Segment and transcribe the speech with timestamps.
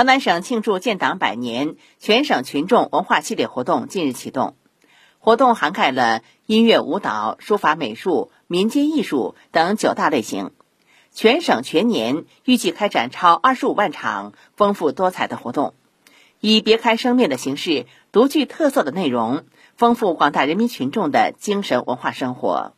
[0.00, 4.56] 河南省庆祝建党百年全省群众文化系列活动近日启动，
[5.18, 10.52] 活动涵盖了音乐、舞蹈、书法、美术、民间艺术等九大类型。
[11.12, 15.74] 全省全年预计开展超二十五万场丰富多彩的活动，
[16.40, 19.44] 以别开生面的形式、独具特色的内容，
[19.76, 22.72] 丰富广大人民群众的精神文化生活。